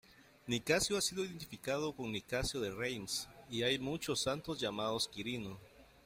Nicasio 0.47 0.97
ha 0.97 1.01
sido 1.01 1.23
identificado 1.23 1.93
con 1.95 2.11
Nicasio 2.11 2.59
de 2.59 2.71
Reims, 2.71 3.29
y 3.51 3.61
hay 3.61 3.77
muchos 3.77 4.21
santos 4.23 4.59
llamados 4.59 5.07
Quirino. 5.07 5.59